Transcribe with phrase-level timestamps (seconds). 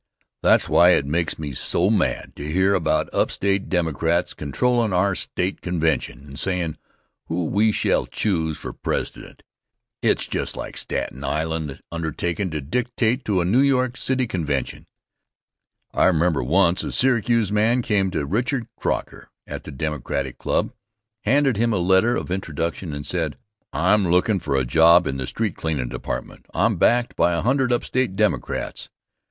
[0.41, 1.53] That's why it makes me
[1.91, 6.79] mad to hear about upstate Democrats controllin' our State convention, and sayin'
[7.27, 9.43] who we shall choose for President.
[10.01, 14.87] It's just like Staten Island undertakin' to dictate to a New York City convention.
[15.93, 20.71] I remember once a Syracuse man came to Richard Croker at the Democratic Club,
[21.25, 23.37] handed him a letter of introduction and said:
[23.71, 27.71] "I'm lookin' for a job in the Street Cleanin' Department; I'm backed by a hundred
[27.71, 28.89] upstate Democrats."